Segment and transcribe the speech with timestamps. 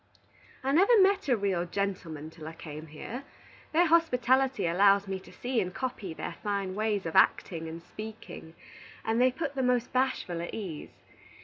[0.63, 3.23] "I never met a real gentleman till I came here.
[3.71, 8.55] Their hospitality allows me to see and copy their fine ways of acting and speaking,
[9.05, 11.03] and they put the most Bashful at ease.